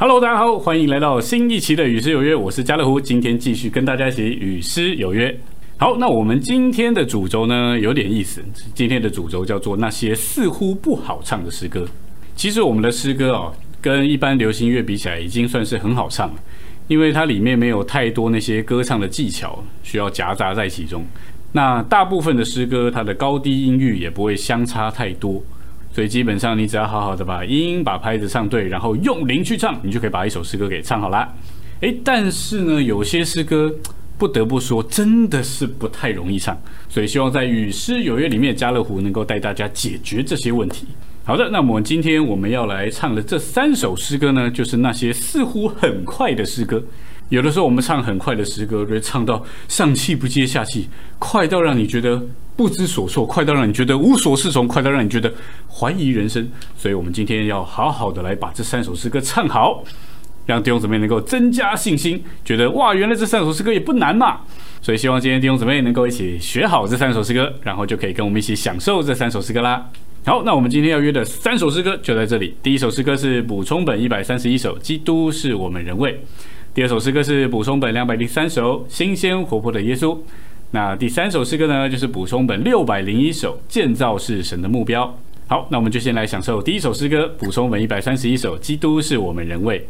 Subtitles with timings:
[0.00, 5.38] Hello，大家好，欢迎来到新一期的《与诗有约》，我是家乐福，今天继续跟大家一起与诗有约。
[5.76, 8.42] 好，那我们今天的主轴呢有点意思，
[8.74, 11.86] 今天的主轴叫做那些似乎不好唱的诗歌。
[12.34, 16.34] 其实我们的诗歌哦，跟一般流行乐比起来，已经算是很好唱了，
[16.88, 21.04] 因为它里面没有太多那些歌唱的技巧需要夹杂在其中。
[21.52, 25.42] 那大部分的诗歌，它的高低音域也不会相差太多。
[25.92, 31.28] 所以基本上，你只要好好的把音、把拍子唱对，然后用零去唱，你就可以把一首诗歌给唱好了。
[31.80, 33.74] 诶，但是呢，有些诗歌
[34.16, 36.56] 不得不说，真的是不太容易唱。
[36.88, 40.86] 所以希望在与诗有约里面，家乐福能够带大家解决这些问题。
[41.24, 46.82] 好的，那我们今天我们要来唱的这三首诗歌呢，就是那些似乎很快的诗歌。
[47.30, 50.88] 有的时候我们唱很快的诗歌，会唱到上气不接下气，
[51.18, 52.20] 快到让你觉得
[52.60, 55.32] 不知所措，快到让你觉得无所适从，快到让你觉得
[55.66, 56.46] 怀疑人生。
[56.76, 59.82] 所以，我们今天要好好的来把这三首诗歌唱好，
[60.44, 64.40] 让弟兄姊妹能够增加信心，觉得哇，原来这三首诗歌也不难嘛。
[64.82, 69.88] 所以，希望今天弟兄姊妹能够一起学好这三首诗歌，然后就可以跟我们一起享受这三首诗歌啦。
[70.26, 72.54] 好，那我们今天要约的三首诗歌就在这里。
[72.62, 76.12] 第一首诗歌是补充本一百三十一首，《基督是我们人位》。
[76.74, 80.16] 第二首诗歌是补充本两百零三首新鲜活泼的耶稣，
[80.72, 85.18] 那第三首诗歌呢，就是补充本六百零一首建造是神的目标。
[85.48, 89.88] 好，那我们就先来享受第一首诗歌，补充本一百三十一首，基督是我们人位。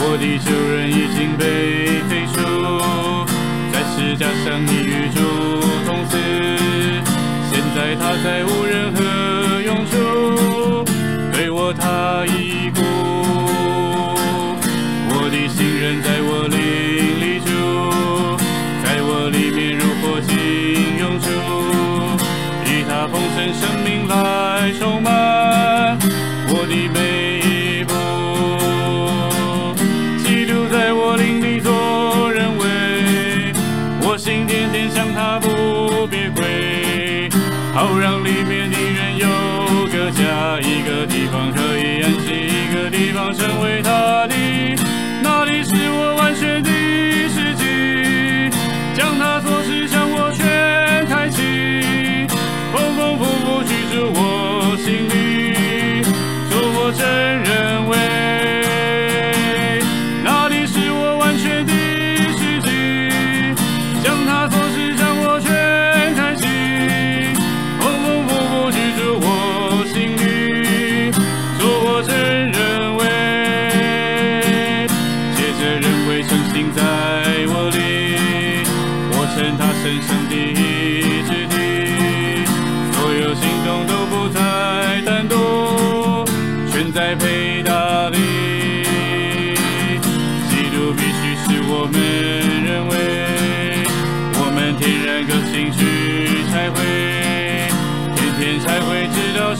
[0.00, 0.67] 我的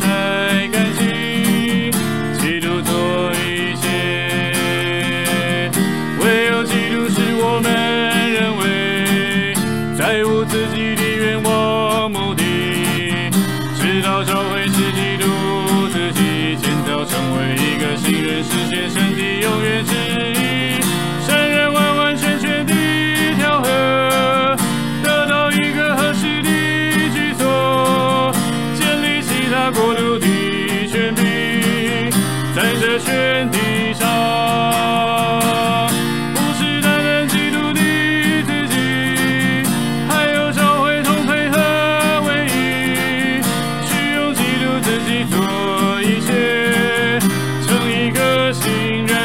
[0.00, 0.37] roses.
[45.24, 47.18] 做一切
[47.66, 49.16] 成一个新人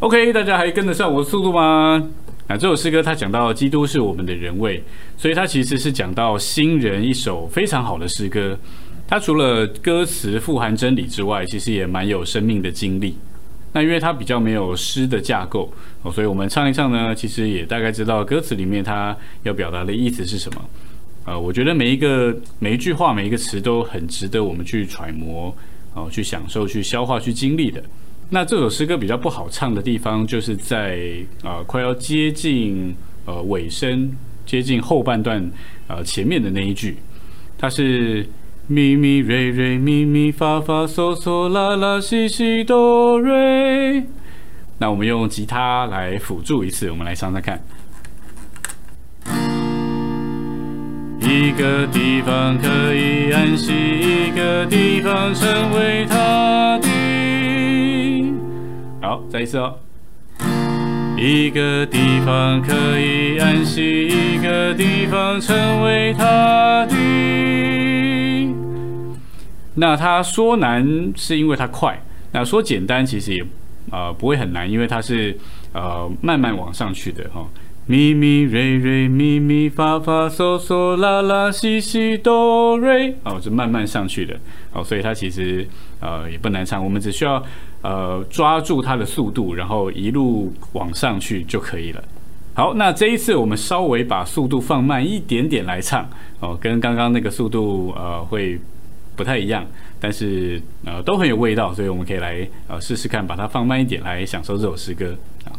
[0.00, 2.02] OK，大家还跟得上我的速度吗？
[2.46, 4.80] 啊，这首诗歌它讲到基督是我们的人位，
[5.16, 8.56] 所以它其实是讲到新人一首非常好的诗歌。
[9.08, 13.16] 它除了歌词富含真理之外，其实也蛮有生命的经历。
[13.76, 15.70] 那因为它比较没有诗的架构
[16.02, 20.64] 哦，所以我们唱一唱呢，其实也大概知道歌词里面它要表达的意思是什么。
[21.26, 25.54] 呃，我觉得每一个每一句话每一个词都很值得我们去揣摩
[25.92, 27.84] 哦，去享受、去消化、去经历的。
[28.30, 30.98] 那这首诗歌比较不好唱的地方，就是在
[31.42, 32.96] 啊快要接近
[33.26, 34.10] 呃尾声、
[34.46, 35.50] 接近后半段
[35.86, 36.96] 呃前面的那一句，
[37.58, 38.26] 它是
[38.68, 44.04] 咪咪瑞瑞咪咪发发嗦嗦啦啦西西哆瑞。
[44.78, 47.62] 那我们用吉他来辅助一次，我们来唱唱看。
[51.20, 56.88] 一个地方可以安息，一个地方成为他的。
[59.00, 59.76] 好，再一次哦。
[61.16, 67.85] 一个地方可以安息，一个地方成为他的。
[69.76, 71.98] 那他说难是因为它快，
[72.32, 73.44] 那说简单其实也
[73.92, 75.36] 呃不会很难，因为它是
[75.72, 77.46] 呃慢慢往上去的哈。
[77.88, 84.36] 咪咪瑞瑞咪咪发发嗦嗦啦啦西西哆瑞哦，是慢慢上去的
[84.72, 85.64] 哦，所以它其实
[86.00, 87.40] 呃也不难唱，我们只需要
[87.82, 92.02] 呃抓住它的速度，然后一路往上去就可以了。
[92.54, 96.08] 好，那这一次我们稍微把速度放慢一点点来唱
[96.40, 98.58] 哦，跟刚刚那个速度呃会
[99.16, 99.66] 不太一样，
[99.98, 105.56] 但是呃都很有味道，所以我们可以来呃试试看，把它放慢一点来享受这首诗歌啊。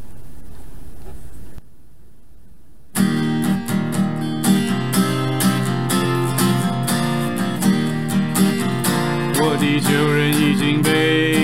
[9.39, 11.36] 我的旧人已经被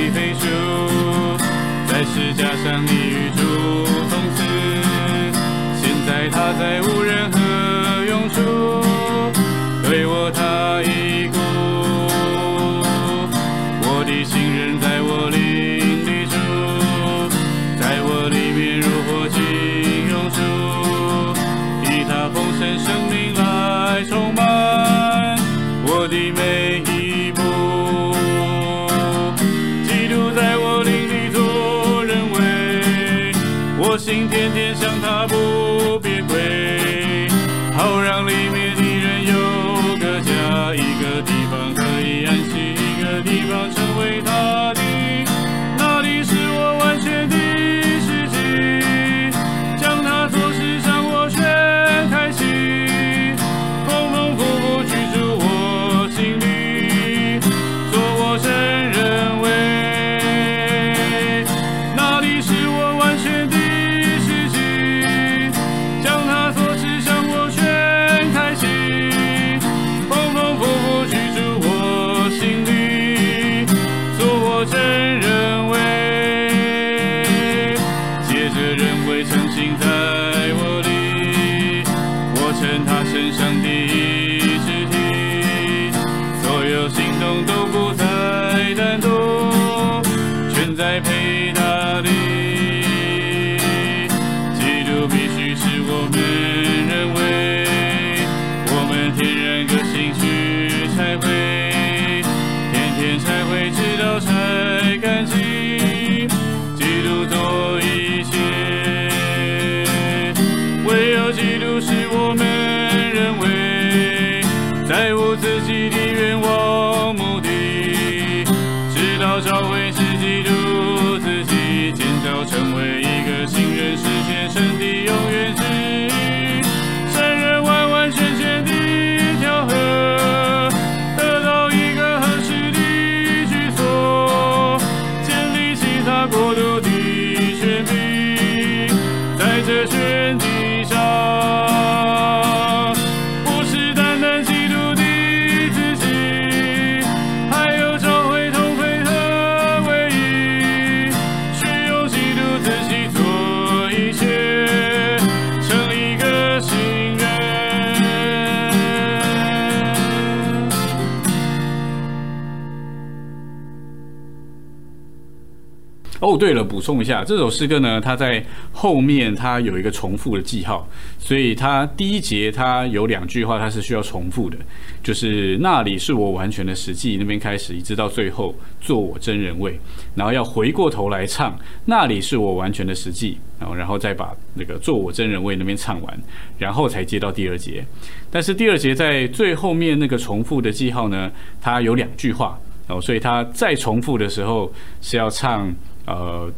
[166.23, 170.87] 哦，对了，补充一下，这首诗歌呢，它在后面它有一个重复的记号，
[171.19, 174.57] 所以它第一节它有两句话它是需要重复的，
[175.03, 179.77] 就是那里是我完全的实际，那边开始一直到最后做我真人位，
[180.15, 186.19] 然后要回过头来唱那里是我完全的实际，然后然后再把那个做我真人位那边唱完，
[186.57, 187.85] 然后才接到第二节，
[188.31, 191.29] 但是第二节在最后面那个重复的记号呢，
[191.61, 192.57] 它有两句话。
[192.89, 195.73] 哦，所以它再重复的时候是要唱
[196.05, 196.51] 呃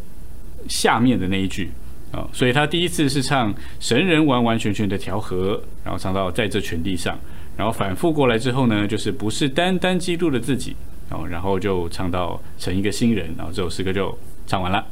[0.68, 1.72] 下面的那一句
[2.12, 7.20] 啊、所以他第一次是唱神人完完全全的调和，然后唱到在这全地上，
[7.58, 10.74] 然后反复过来之后呢，就是不是单单基督的自己
[11.10, 14.88] 哦，然后就唱到成一个新人，然后这首诗歌就唱完了。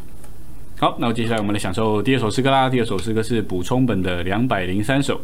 [0.83, 2.69] 好，那接下来我们来享受第二首诗歌啦。
[2.69, 5.17] 第二首诗歌是补充本的两百零三首，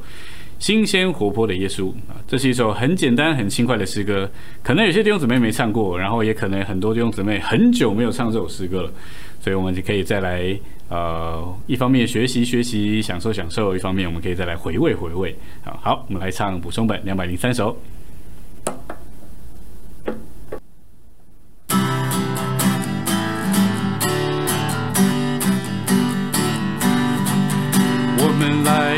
[0.57, 4.31] 新鲜活泼的耶稣啊，这是一首很简单、很轻快的诗歌。
[4.63, 8.93] 可能有些弟兄姊妹没唱过，然后也可能很多弟兄姊妹很久没有唱这首诗歌了，
[9.41, 15.35] 所以我们就可以再来呃，一方面学习学习、享受享受，一方面我们可以再来回味回味。
[15.61, 17.77] 好，好，我们来唱补充本两百零三首。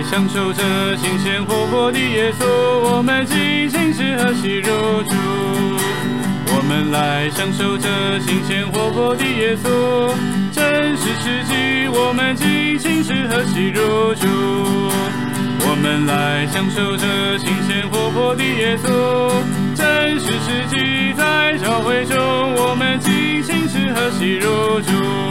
[0.09, 0.63] 享受着
[0.97, 5.15] 新鲜活泼的耶稣，我们尽情吃喝喜入住。
[6.53, 7.87] 我们来享受着
[8.19, 10.13] 新鲜活泼的耶稣，
[10.51, 14.27] 真实世纪，我们尽情吃喝喜入住。
[15.63, 19.31] 我们来享受着新鲜活泼的耶稣，
[19.75, 22.19] 真实世纪，在教会中，
[22.55, 25.30] 我们尽情吃喝喜入住。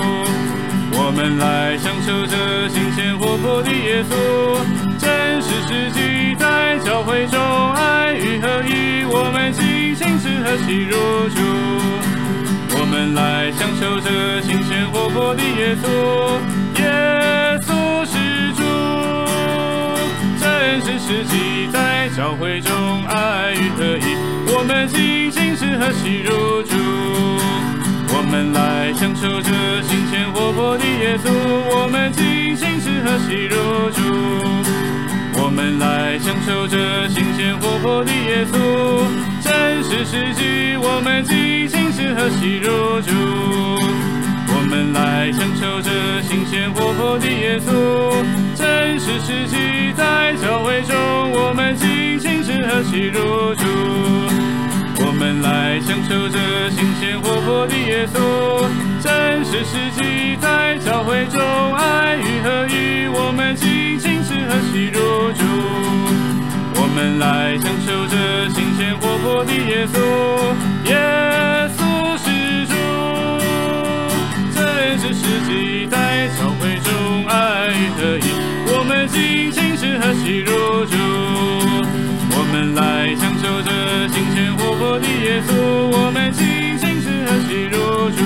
[1.20, 4.56] 我们来享受这新鲜活泼的耶稣，
[4.98, 7.38] 真实世纪在教会中
[7.74, 11.36] 爱与合一，我们尽情吃喝喜入主。
[12.72, 16.40] 我们来享受这新鲜活泼的耶稣，
[16.80, 16.88] 耶
[17.66, 18.62] 稣是主，
[20.40, 24.16] 真实世纪在教会中爱与合一，
[24.56, 26.80] 我们尽情吃喝喜入主。
[28.30, 29.50] 我们来享受这
[29.82, 31.28] 新鲜活泼的耶稣，
[31.74, 34.00] 我们尽情吃喝喜入主。
[35.42, 39.02] 我们来享受这新鲜活泼的耶稣，
[39.42, 43.10] 真实世纪，我们尽情吃喝喜入主。
[44.54, 48.14] 我们来享受这新鲜活泼的耶稣，
[48.54, 50.96] 真实世纪，在教会中，
[51.32, 53.69] 我们尽情吃喝喜入主。
[55.42, 56.38] 来享受着
[56.70, 58.68] 新鲜活泼的耶稣，
[59.02, 61.40] 真实世纪在教会中
[61.74, 65.42] 爱与合一，我们尽情吃喝喜入主。
[66.74, 69.98] 我们来享受着新鲜活泼的耶稣，
[70.90, 71.80] 耶稣
[72.18, 72.74] 是主，
[74.54, 78.28] 真实世纪在教会中爱与合一，
[78.74, 81.79] 我们尽情吃喝喜入主。
[82.52, 83.70] 我们来享受这
[84.08, 85.54] 新鲜活泼的耶稣，
[85.86, 88.24] 我们尽情吃喝喜如主。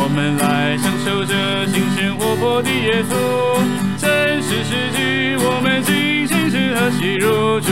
[0.00, 3.60] 我们来享受这新鲜活泼的耶稣，
[3.98, 7.68] 真实世纪，我们尽情吃喝喜如主。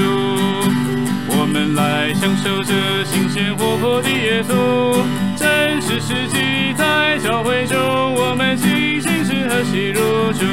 [1.32, 5.00] 我们来享受这新鲜活泼的耶稣，
[5.34, 10.44] 真实世纪，在教会中，我们尽情吃喝喜如主。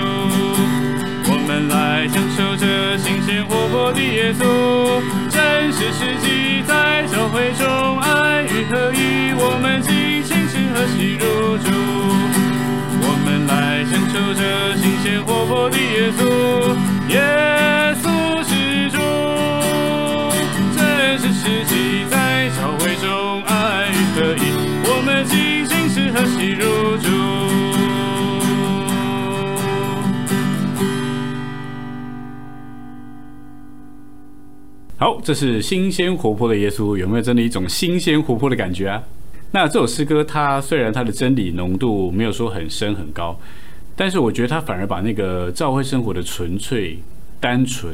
[1.46, 11.68] 我们来享受这新鲜活泼的耶稣，真实世纪在教会中爱与合一，我们尽情吃喝喜入主。
[13.04, 16.24] 我们来享受这新鲜活泼的耶稣，
[17.10, 17.20] 耶
[18.02, 18.08] 稣
[18.48, 18.98] 是主，
[20.78, 24.56] 真实世纪在教会中爱与合一，
[24.88, 27.73] 我们尽情吃喝喜入主。
[35.04, 39.04] 好，这是新鲜活泼的耶稣，有没有真的一种新鲜活泼的感觉啊？
[39.52, 43.38] 那这首诗歌，它虽然它的真理浓度没有说很深很高，
[43.98, 46.98] 但是我觉得它反而把那个教会生活的纯粹、
[47.42, 47.94] 单纯，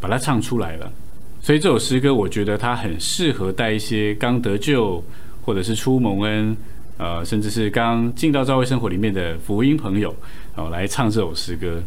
[0.00, 0.92] 把它唱出来了。
[1.40, 5.00] 所以这首诗歌，我觉得它很适合带一些刚得救，
[5.42, 6.56] 或者是初蒙恩，
[6.98, 10.12] 呃，甚至是刚进到教会生活里面的福音朋友，
[10.56, 11.80] 哦，来唱这首诗歌。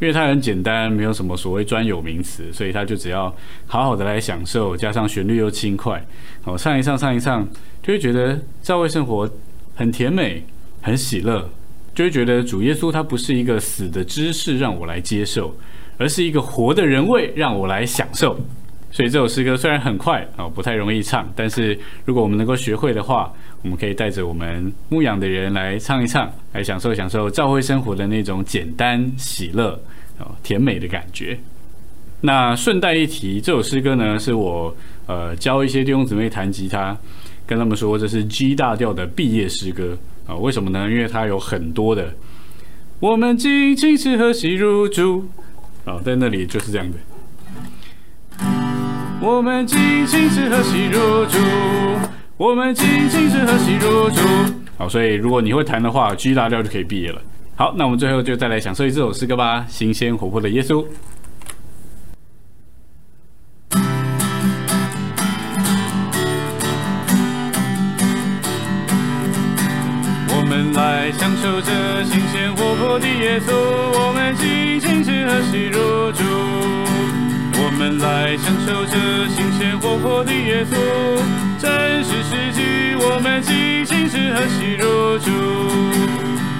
[0.00, 3.34] 因为它很简单，没有什么所谓专有名词，所以它就只要
[3.66, 6.04] 好好的来享受，加上旋律又轻快，
[6.44, 7.46] 哦，唱一唱，唱一唱，
[7.82, 9.28] 就会觉得教会生活
[9.74, 10.44] 很甜美，
[10.82, 11.50] 很喜乐，
[11.94, 15.56] 就会觉得主耶稣他不是一个死的知识让我来接受，
[15.96, 18.38] 而是一个活的人味让我来享受。
[18.90, 23.30] 所以这首诗歌虽然很快哦，不太容易唱，但是如果我们能够学会的话，
[23.62, 29.78] 我们可以带着我们牧养的人来唱一唱，来享受享受教会生活的那种简单喜乐
[30.18, 31.38] 哦甜美的感觉。
[32.20, 34.74] 那顺带一提，这首诗歌呢是我
[35.06, 36.96] 呃教一些弟兄姊妹弹吉他，
[37.46, 40.34] 跟他们说这是 G 大调的毕业诗歌啊。
[40.34, 40.90] 为什么呢？
[40.90, 42.12] 因为它有很多的
[43.00, 45.28] 我们尽情吃喝喜入主
[45.84, 46.96] 啊，在那里就是这样的。
[49.20, 51.38] 我们尽情吃喝喜入主。
[52.36, 54.20] 我们尽情吃喝喜入主。
[54.76, 57.20] 好，所以如果你会弹的话，G 大调就可以毕业了。
[57.56, 60.84] 好，那我们最后就再来享受一首诗歌吧，《新鲜活泼的耶稣》。
[70.30, 76.22] 我们来享受这新鲜活泼的耶稣，我们尽情吃喝喜入主。
[77.70, 80.74] 我们来享受这新鲜活泼的耶稣，
[81.60, 85.30] 真实世纪，我们尽情是和喜入主。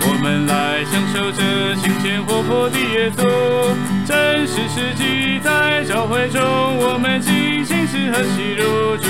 [0.05, 3.25] 我们来享受这新鲜活泼的耶稣，
[4.07, 6.43] 真实世纪，在教会中，
[6.77, 9.09] 我们尽情是和喜入主。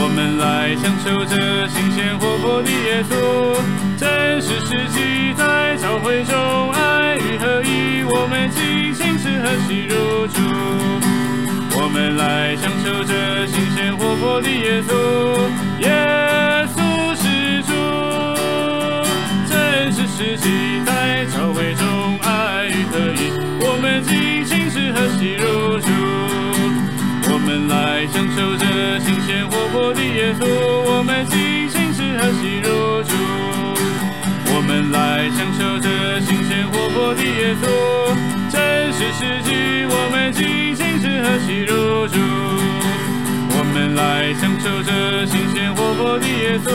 [0.00, 3.58] 我们来享受这新鲜活泼的耶稣，
[3.98, 8.62] 真实世纪，在教会中，爱与合一，我们尽
[9.42, 10.38] 情是和喜入主。
[11.74, 14.94] 我们来享受这新鲜活泼的耶稣，
[15.80, 15.90] 耶
[16.70, 16.78] 稣
[17.16, 17.72] 是主，
[19.50, 25.88] 真实世纪，在教会中，爱与合一，我们尽情是和喜入主。
[27.32, 30.46] 我们来享受这新鲜活泼的耶稣，
[30.86, 33.10] 我们尽情是和喜入主。
[34.54, 38.11] 我们来享受这新鲜活泼的耶稣，
[39.02, 39.50] 真实世纪，
[39.90, 42.20] 我们尽情是和喜入主。
[43.50, 46.70] 我们来享受这新鲜活泼的耶稣，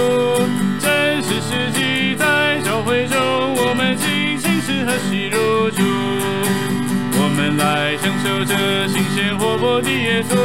[0.77, 3.15] 真实世纪，在教会中，
[3.55, 5.81] 我们尽情是和喜入主。
[7.15, 10.35] 我们来享受这新鲜活泼的耶稣，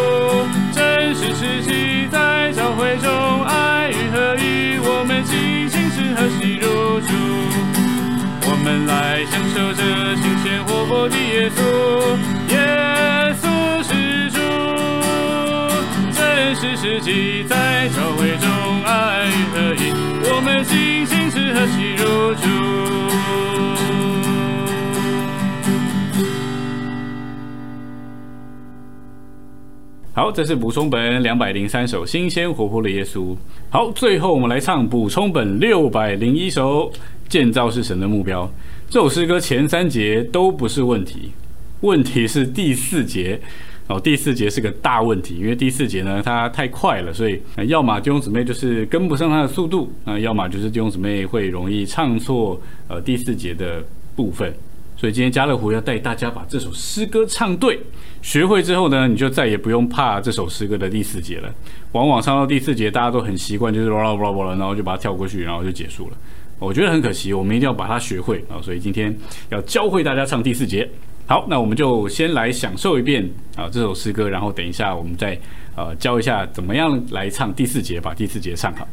[0.72, 7.81] 真实世纪，在教会中，爱与合一，我们尽情是和喜入主。
[8.64, 9.82] 我们来享受这
[10.22, 11.58] 新鲜活泼的耶稣，
[12.52, 14.38] 耶稣是主，
[16.12, 18.48] 真实世纪，在教会中，
[18.84, 19.90] 爱与合一，
[20.30, 22.46] 我们尽情是何其如主。
[30.14, 33.36] 好，这是补充本两百零三首新鲜活泼的耶稣。
[33.70, 36.92] 好，最后我们来唱补充本六百零一首
[37.32, 38.46] 建造是神的目标。
[38.90, 41.32] 这首诗歌前三节都不是问题，
[41.80, 43.40] 问题是第四节
[43.86, 53.82] 哦，第四节是个大问题，因为第四节呢它太快了，所以要么弟兄姊妹就是跟不上它的速度，啊，要么就是弟兄姊妹会容易唱错呃第四节的
[54.14, 54.52] 部分。
[54.94, 57.80] 所以今天家乐福要带大家把这首诗歌唱对，
[58.20, 61.50] 学会之后呢，你就再也不用怕这首诗歌的第四节了。
[61.92, 66.16] 往往唱到第四节，大家都很习惯，就是啦啦啦啦啦，然后就把它跳过去，然后就结束了。
[66.64, 68.62] 我觉得很可惜，我们一定要把它学会啊！
[68.62, 69.14] 所以今天
[69.50, 70.88] 要教会大家唱第四节。
[71.26, 75.38] 好，那我们就先来享受一遍啊这首诗歌，然后等一下我们再
[75.76, 78.86] 呃教一下怎么样来唱第四节，把第四节唱好。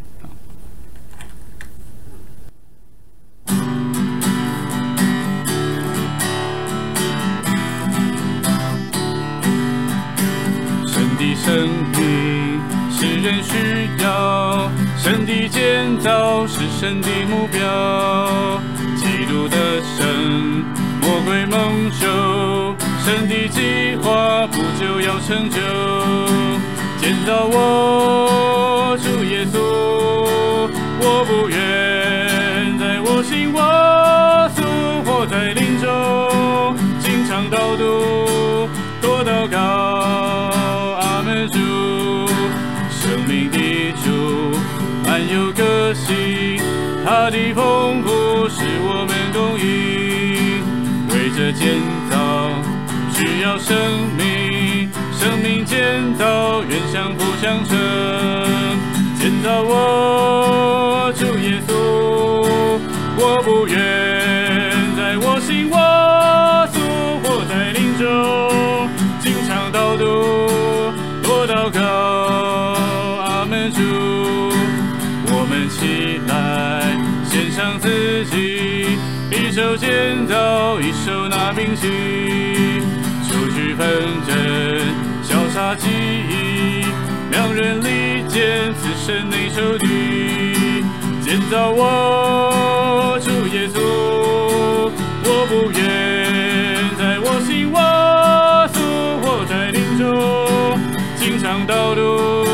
[16.79, 17.59] 神的目标。
[18.95, 20.63] 基督的神，
[21.01, 22.07] 魔鬼蒙羞，
[23.03, 25.59] 神的计划不久要成就。
[27.01, 29.59] 见到我主耶稣，
[31.01, 31.57] 我不愿
[32.79, 34.63] 在我心我素
[35.03, 38.69] 活在林中，经常导读
[39.01, 39.88] 多祷告。
[45.19, 46.62] 满有个性，
[47.05, 50.63] 他的丰富使我们供应。
[51.10, 51.75] 为这建
[52.10, 52.15] 造
[53.12, 53.75] 需要生
[54.15, 57.77] 命，生命建造愿相辅相成。
[59.19, 61.73] 建造我主耶稣，
[63.17, 63.75] 我不愿
[64.95, 65.75] 在我心我
[66.71, 66.79] 素
[67.23, 68.88] 活在林中，
[69.19, 70.05] 经常祷读。
[71.21, 72.18] 多祷告，
[77.60, 78.98] 上自己，
[79.30, 81.89] 一手建造，一手拿兵器，
[83.28, 83.86] 除去纷
[84.26, 84.34] 争，
[85.22, 86.86] 消杀记忆，
[87.32, 90.86] 两人利剑，此生内仇敌，
[91.19, 93.78] 建造我主耶稣，
[95.26, 95.78] 我不愿
[96.98, 97.78] 在我心我
[98.74, 98.80] 素
[99.22, 100.80] 活在林中。
[101.17, 102.48] 经常道路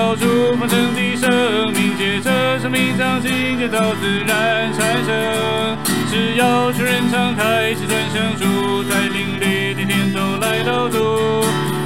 [0.00, 5.76] 路是通到主丰盛的生命，借着生命长进，建造自然产生。
[6.10, 11.44] 只要全人敞开，是转向主，在灵里天天都来到主，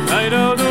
[0.09, 0.65] 来到主，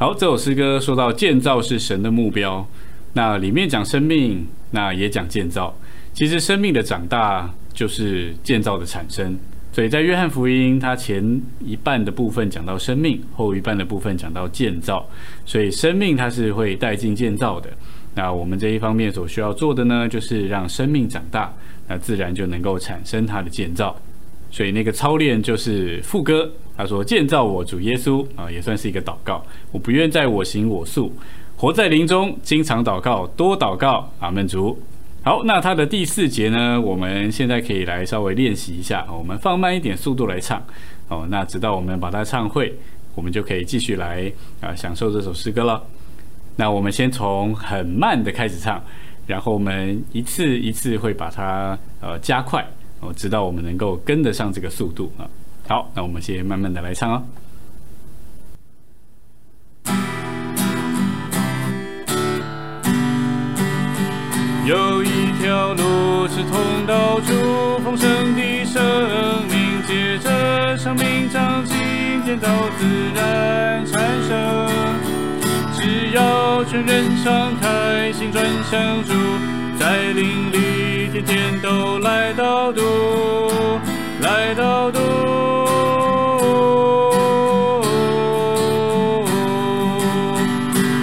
[0.00, 2.64] 好，这首诗歌说到建造是神的目标，
[3.14, 5.76] 那里面讲生命，那也讲建造。
[6.12, 9.36] 其实生命的长大就是建造的产生。
[9.72, 15.04] 所以在约翰福音，它前一半的部分讲到生命，后一半的部分讲到建造。
[15.44, 17.68] 所以生命它是会带进建造的。
[18.14, 21.52] 那我们这一方面所需要做的呢，就是让生命长大，
[21.88, 24.00] 那自然就能够产生它的建造。
[24.50, 29.44] 所以那个操练就是副歌，他说：“建造我主耶稣啊，也算是一个祷告。
[29.72, 31.12] 我不愿在我行我素，
[31.56, 34.10] 活在林中，经常祷告，多祷告。
[34.20, 34.46] 阿门。
[34.48, 34.78] 主
[35.22, 36.80] 好，那他的第四节呢？
[36.80, 40.62] 我们现在可以来稍微练习一下，我们放慢一点速度来唱
[41.08, 41.26] 哦。
[41.28, 42.74] 那直到我们把它唱会，
[43.14, 45.82] 我们就可以继续来啊享受这首诗歌了。
[46.56, 48.82] 那我们先从很慢的开始唱，
[49.26, 52.66] 然后我们一次一次会把它呃加快。
[53.00, 55.28] 哦，直到我们能够跟得上这个速度啊！
[55.68, 57.22] 好，那我们先慢慢的来唱哦。
[64.66, 65.08] 有一
[65.40, 68.82] 条路是通到主丰盛的生
[69.48, 71.76] 命，借着生命长进，
[72.26, 74.68] 建造自然产生。
[75.74, 79.14] 只要全人敞开心，转向主，
[79.78, 80.58] 在林里。
[81.10, 82.82] 天天都来到度，
[84.20, 84.98] 来到度。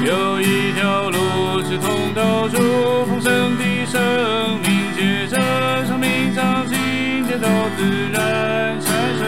[0.06, 1.18] 有一条路
[1.64, 2.58] 是通到主
[3.08, 4.00] 丰盛的生
[4.62, 5.38] 命，借着
[5.86, 7.84] 生命长进，见到自
[8.14, 9.26] 然产生。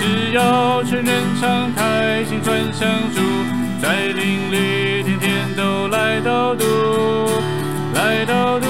[0.00, 3.20] 只要全人敞开心，转向主，
[3.80, 6.64] 在林里天天都来到度，
[8.26, 8.66] 道路，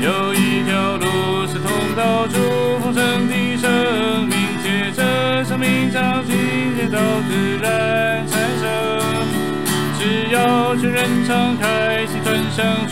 [0.00, 1.06] 有一条路
[1.46, 6.36] 是通到朱逢申的生命，却成生命长情，
[6.76, 6.98] 人道
[7.28, 8.68] 自然产生。
[9.98, 12.89] 只要世人敞开心存上。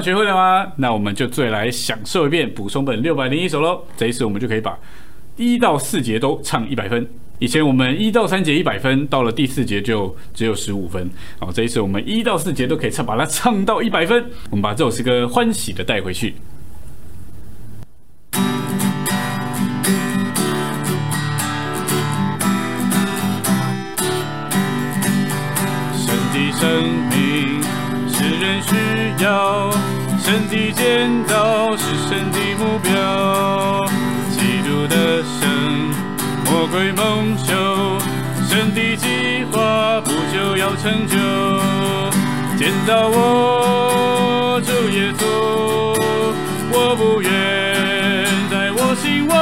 [0.00, 0.72] 学会了吗？
[0.76, 3.82] 那我们就再来享受一遍补充本六百零一首喽。
[3.96, 4.78] 这一次我们就可以把
[5.36, 7.06] 一到四节都唱一百分。
[7.38, 11.08] 以前我们一到三节一百分，到了第四节就只有十五分。
[11.38, 14.24] 好，这一次我们一到四节都可以唱，把它唱到一百分。
[14.50, 16.34] 我们把这首诗歌欢喜的带回去。
[29.28, 29.70] 要，
[30.18, 33.86] 神的建造是神的目标，
[34.30, 35.46] 基督的神。
[36.46, 37.52] 魔鬼梦修，
[38.48, 41.14] 神的计划不久要成就。
[42.56, 45.20] 见到我主耶稣，
[46.72, 47.30] 我不愿
[48.50, 49.34] 在我心我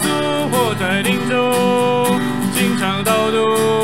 [0.00, 0.04] 素，
[0.50, 2.18] 活在林中，
[2.54, 3.75] 经常道路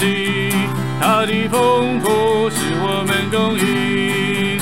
[0.00, 0.50] 个性，
[0.98, 4.58] 他的丰富是我们共赢。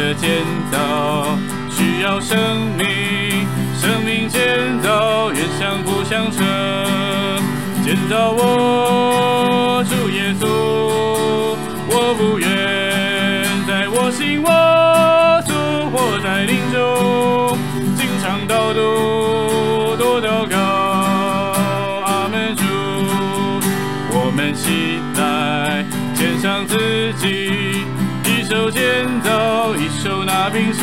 [0.00, 0.30] 的建
[0.72, 1.36] 造
[1.68, 2.38] 需要生
[2.78, 3.46] 命，
[3.76, 6.42] 生命建造愿相辅相成。
[7.84, 10.46] 建造我主耶稣，
[11.90, 12.48] 我不愿
[13.68, 14.48] 在我心我
[15.46, 15.52] 素，
[15.92, 17.58] 我在林中，
[17.98, 19.29] 经常道路
[26.40, 27.84] 上自己。
[28.24, 28.80] 一手建
[29.22, 30.80] 造，一手拿兵器，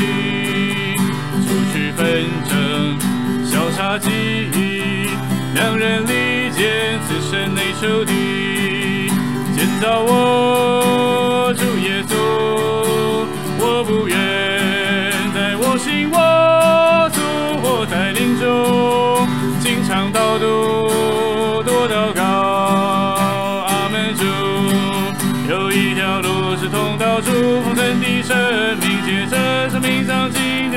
[1.48, 2.96] 除去纷争，
[3.44, 4.10] 消杀记
[4.54, 5.10] 忆，
[5.56, 9.12] 两人利剑，此身内仇敌。
[9.56, 10.87] 建造我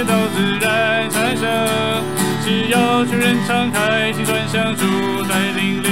[0.05, 1.49] 到自然产生。
[2.45, 4.85] 只要全人敞开心，转向主，
[5.29, 5.83] 在灵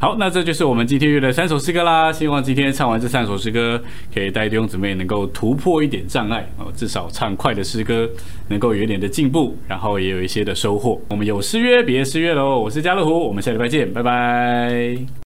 [0.00, 2.10] 好，那这就是我们今天约的三首诗歌啦。
[2.10, 3.78] 希望今天唱完这三首诗歌，
[4.12, 8.08] 可以带弟兄姊妹能够突破一点障碍哦，至少唱快的诗歌
[8.48, 10.98] 能够有一点的进步，然后也有一些的收获。
[11.10, 12.58] 我们有诗约，别失约喽。
[12.58, 15.20] 我是家乐福，我们下礼拜见，拜拜。